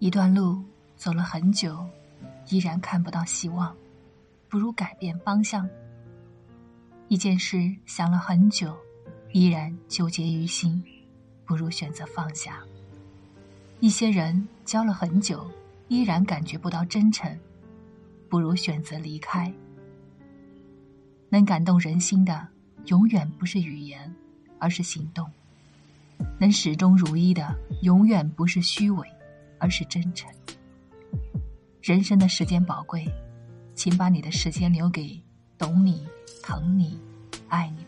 [0.00, 0.62] 一段路
[0.96, 1.84] 走了很久，
[2.50, 3.74] 依然看不到希望，
[4.48, 5.66] 不如改变方向；
[7.08, 8.76] 一件事想了很久，
[9.32, 10.80] 依然纠结于心，
[11.44, 12.52] 不如选择放下；
[13.80, 15.50] 一些人交了很久，
[15.88, 17.36] 依然感觉不到真诚，
[18.28, 19.52] 不如选择离开。
[21.28, 22.46] 能感动人心的，
[22.86, 24.14] 永远不是语言，
[24.60, 25.26] 而是行动；
[26.38, 27.52] 能始终如一的，
[27.82, 29.06] 永远不是虚伪，
[29.58, 30.30] 而是真诚。
[31.82, 33.04] 人生的时间宝贵，
[33.74, 35.22] 请把你的时间留给
[35.56, 36.06] 懂你、
[36.42, 37.00] 疼你、
[37.48, 37.87] 爱你。